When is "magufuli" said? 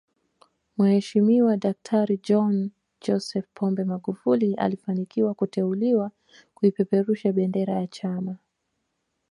3.85-4.53